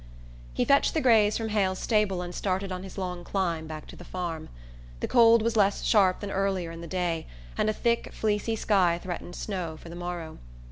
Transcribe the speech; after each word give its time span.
He 0.55 0.65
fetched 0.65 0.95
the 0.95 0.99
grays 0.99 1.37
from 1.37 1.49
Hale's 1.49 1.77
stable 1.77 2.23
and 2.23 2.33
started 2.33 2.71
on 2.71 2.81
his 2.81 2.97
long 2.97 3.23
climb 3.23 3.67
back 3.67 3.85
to 3.85 3.95
the 3.95 4.03
farm. 4.03 4.49
The 4.99 5.07
cold 5.07 5.43
was 5.43 5.55
less 5.55 5.83
sharp 5.83 6.21
than 6.21 6.31
earlier 6.31 6.71
in 6.71 6.81
the 6.81 6.87
day 6.87 7.27
and 7.55 7.69
a 7.69 7.71
thick 7.73 8.11
fleecy 8.11 8.55
sky 8.55 8.97
threatened 8.99 9.35
snow 9.35 9.77
for 9.77 9.89
the 9.89 9.95
morrow. 9.95 10.39